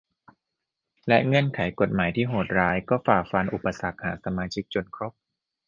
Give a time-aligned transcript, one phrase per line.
[1.07, 5.13] และเงื่อนไขกฎหมายที่โหดร้ายก็ฝ่าฟันอุปสรรคหาสมาชิกจนครบ